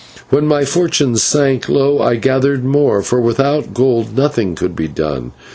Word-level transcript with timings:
When 0.31 0.47
my 0.47 0.65
fortune 0.65 1.15
sank 1.17 1.69
low 1.69 2.01
I 2.01 2.15
gathered 2.15 2.65
more, 2.65 3.03
for 3.03 3.21
without 3.21 3.71
gold 3.75 4.17
nothing 4.17 4.55
could 4.55 4.75
be 4.75 4.87
done. 4.87 5.31